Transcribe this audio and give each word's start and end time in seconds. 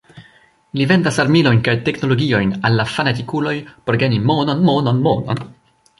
Ili 0.77 0.87
vendas 0.91 1.19
armilojn 1.23 1.59
kaj 1.67 1.75
teknologiojn, 1.89 2.55
al 2.71 2.79
la 2.81 2.87
fanatikuloj, 2.95 3.55
por 3.91 3.99
gajni 4.05 4.23
monon, 4.31 4.65
monon, 4.71 5.05
monon. 5.11 5.45